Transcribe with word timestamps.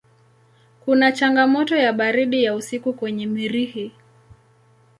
Kuna 0.85 1.11
changamoto 1.11 1.75
ya 1.75 1.93
baridi 1.93 2.43
ya 2.43 2.55
usiku 2.55 2.93
kwenye 2.93 3.25
Mirihi. 3.27 3.91